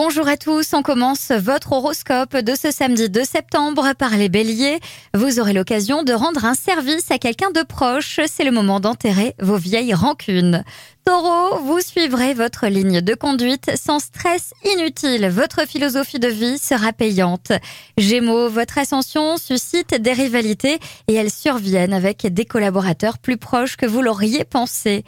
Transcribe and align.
Bonjour 0.00 0.28
à 0.28 0.36
tous, 0.36 0.74
on 0.74 0.82
commence 0.82 1.32
votre 1.32 1.72
horoscope 1.72 2.36
de 2.36 2.54
ce 2.54 2.70
samedi 2.70 3.10
2 3.10 3.24
septembre 3.24 3.94
par 3.98 4.16
les 4.16 4.28
béliers. 4.28 4.78
Vous 5.12 5.40
aurez 5.40 5.52
l'occasion 5.52 6.04
de 6.04 6.12
rendre 6.12 6.44
un 6.44 6.54
service 6.54 7.10
à 7.10 7.18
quelqu'un 7.18 7.50
de 7.50 7.64
proche, 7.64 8.20
c'est 8.28 8.44
le 8.44 8.52
moment 8.52 8.78
d'enterrer 8.78 9.34
vos 9.40 9.56
vieilles 9.56 9.94
rancunes. 9.94 10.62
Taureau, 11.08 11.60
vous 11.62 11.80
suivrez 11.80 12.34
votre 12.34 12.66
ligne 12.66 13.00
de 13.00 13.14
conduite 13.14 13.70
sans 13.82 13.98
stress 13.98 14.52
inutile. 14.62 15.26
Votre 15.30 15.66
philosophie 15.66 16.18
de 16.18 16.28
vie 16.28 16.58
sera 16.58 16.92
payante. 16.92 17.50
Gémeaux, 17.96 18.50
votre 18.50 18.76
ascension 18.76 19.38
suscite 19.38 19.94
des 19.94 20.12
rivalités 20.12 20.78
et 21.06 21.14
elles 21.14 21.30
surviennent 21.30 21.94
avec 21.94 22.26
des 22.26 22.44
collaborateurs 22.44 23.16
plus 23.16 23.38
proches 23.38 23.78
que 23.78 23.86
vous 23.86 24.02
l'auriez 24.02 24.44
pensé. 24.44 25.02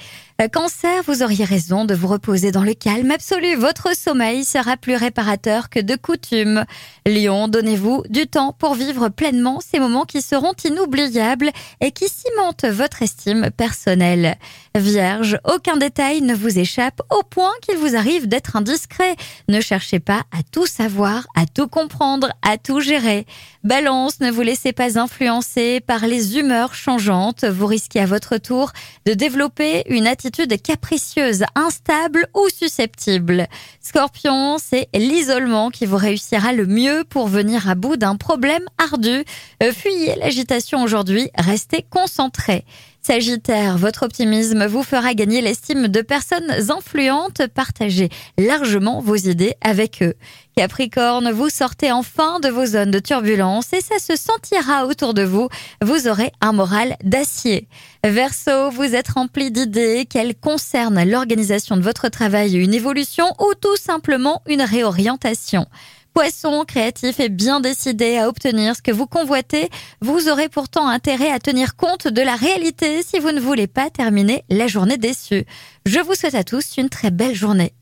Cancer, 0.55 1.03
vous 1.07 1.23
auriez 1.23 1.45
raison 1.45 1.85
de 1.85 1.95
vous 1.95 2.09
reposer 2.09 2.51
dans 2.51 2.63
le 2.63 2.73
calme 2.73 3.11
absolu. 3.11 3.57
Votre 3.57 3.95
sommeil 3.95 4.47
sera 4.47 4.79
plus 4.79 4.97
réparateur 4.97 5.69
que 5.69 5.81
de 5.81 5.97
coutume. 5.97 6.65
Lion, 7.05 7.47
donnez-vous 7.47 8.05
du 8.09 8.27
temps 8.27 8.55
pour 8.59 8.73
vivre 8.75 9.11
pleinement 9.11 9.61
ces 9.61 9.79
moments 9.79 10.07
qui 10.07 10.23
seront 10.23 10.55
inoubliables 10.65 11.51
et 11.83 11.91
qui 11.91 12.09
cimentent 12.09 12.65
votre 12.65 13.03
estime 13.03 13.51
personnelle. 13.55 14.39
Vierge, 14.75 15.39
aucun 15.45 15.77
détail 15.77 15.90
ne 15.99 16.35
vous 16.35 16.59
échappe 16.59 17.03
au 17.11 17.23
point 17.23 17.53
qu'il 17.63 17.77
vous 17.77 17.97
arrive 17.97 18.29
d'être 18.29 18.57
indiscret. 18.57 19.17
Ne 19.49 19.61
cherchez 19.61 19.99
pas 19.99 20.23
à 20.31 20.43
tout 20.51 20.67
savoir, 20.67 21.27
à 21.37 21.47
tout 21.47 21.69
comprendre, 21.69 22.31
à 22.43 22.59
tout 22.59 22.81
gérer. 22.81 23.27
Balance, 23.65 24.21
ne 24.21 24.31
vous 24.31 24.41
laissez 24.41 24.73
pas 24.73 24.99
influencer 24.99 25.81
par 25.81 26.07
les 26.07 26.39
humeurs 26.39 26.75
changeantes. 26.75 27.45
Vous 27.45 27.67
risquez 27.67 28.01
à 28.01 28.07
votre 28.07 28.39
tour 28.39 28.73
de 29.05 29.15
développer 29.15 29.83
une 29.89 30.07
attitude 30.07 30.61
capricieuse, 30.63 31.45
instable 31.55 32.27
ou 32.35 32.49
susceptible. 32.49 33.47
Scorpion, 33.81 34.59
c'est 34.59 34.89
l'isolement 34.95 35.71
qui 35.71 35.87
vous 35.87 35.97
réussira 35.97 36.53
le 36.53 36.67
mieux 36.67 37.05
pour 37.09 37.29
venir 37.29 37.69
à 37.69 37.75
bout 37.75 37.97
d'un 37.97 38.17
problème 38.17 38.65
ardu. 38.79 39.25
Euh, 39.63 39.73
fuyez 39.73 40.15
l'agitation 40.17 40.83
aujourd'hui, 40.83 41.29
restez 41.37 41.85
concentré. 41.91 42.65
Sagittaire, 43.03 43.79
votre 43.79 44.03
optimisme 44.05 44.67
vous 44.67 44.83
fera 44.83 45.15
gagner 45.15 45.41
l'estime 45.41 45.89
de 45.89 46.03
personnes 46.03 46.51
influentes. 46.69 47.47
Partagez 47.47 48.11
largement 48.37 49.01
vos 49.01 49.17
idées 49.17 49.55
avec 49.63 50.03
eux. 50.03 50.13
Capricorne, 50.55 51.31
vous 51.31 51.49
sortez 51.49 51.91
enfin 51.93 52.41
de 52.41 52.51
vos 52.51 52.67
zones 52.67 52.91
de 52.91 52.99
turbulence 52.99 53.73
et 53.73 53.81
ça 53.81 53.99
se 53.99 54.17
sentira 54.17 54.87
autour 54.87 55.15
de 55.15 55.23
vous. 55.23 55.49
Vous 55.83 56.09
aurez 56.09 56.31
un 56.43 56.53
moral 56.53 56.97
d'acier. 57.03 57.69
Verseau, 58.05 58.71
vous 58.71 58.95
êtes 58.95 59.09
rempli 59.09 59.51
d'idées 59.51 60.05
qu'elles 60.05 60.35
concernent 60.35 61.03
l'organisation 61.03 61.79
de 61.79 61.83
votre 61.83 62.09
travail, 62.09 62.57
une 62.57 62.75
évolution 62.75 63.25
ou 63.41 63.55
tout 63.59 63.77
simplement 63.77 64.43
une 64.47 64.63
réorientation? 64.63 65.67
Poisson, 66.15 66.65
créatif 66.67 67.21
et 67.21 67.29
bien 67.29 67.61
décidé 67.61 68.19
à 68.19 68.29
obtenir 68.29 68.75
ce 68.75 68.83
que 68.83 68.91
vous 68.91 69.07
convoitez, 69.07 69.71
vous 70.01 70.29
aurez 70.29 70.49
pourtant 70.49 70.89
intérêt 70.89 71.31
à 71.31 71.39
tenir 71.39 71.77
compte 71.77 72.09
de 72.09 72.23
la 72.23 72.35
réalité 72.35 73.03
si 73.03 73.19
vous 73.19 73.33
ne 73.33 73.41
voulez 73.41 73.67
pas 73.67 73.91
terminer 73.91 74.45
la 74.49 74.67
journée 74.67 74.99
déçue. 74.99 75.45
Je 75.87 76.01
vous 76.01 76.15
souhaite 76.15 76.35
à 76.35 76.45
tous 76.45 76.77
une 76.77 76.89
très 76.89 77.11
belle 77.11 77.35
journée. 77.35 77.73